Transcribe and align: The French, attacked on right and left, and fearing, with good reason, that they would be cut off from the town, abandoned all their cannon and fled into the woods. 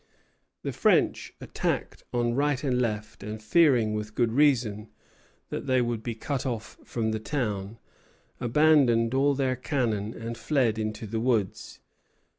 The 0.63 0.71
French, 0.71 1.31
attacked 1.39 2.01
on 2.11 2.33
right 2.33 2.63
and 2.63 2.81
left, 2.81 3.21
and 3.21 3.39
fearing, 3.39 3.93
with 3.93 4.15
good 4.15 4.31
reason, 4.33 4.89
that 5.49 5.67
they 5.67 5.79
would 5.79 6.01
be 6.01 6.15
cut 6.15 6.43
off 6.43 6.79
from 6.83 7.11
the 7.11 7.19
town, 7.19 7.77
abandoned 8.39 9.13
all 9.13 9.35
their 9.35 9.55
cannon 9.55 10.15
and 10.15 10.35
fled 10.39 10.79
into 10.79 11.05
the 11.05 11.19
woods. 11.19 11.81